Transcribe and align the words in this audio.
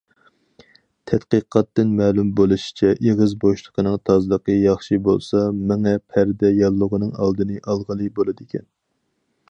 تەتقىقاتتىن 1.11 1.91
مەلۇم 1.99 2.31
بولۇشىچە، 2.39 2.89
ئېغىز 3.09 3.35
بوشلۇقىنىڭ 3.45 3.99
تازىلىقى 4.11 4.55
ياخشى 4.57 4.99
بولسا 5.09 5.43
مېڭە 5.73 5.95
پەردە 6.15 6.53
ياللۇغىنىڭ 6.63 7.13
ئالدىنى 7.19 7.61
ئالغىلى 7.67 8.13
بولىدىكەن. 8.19 8.67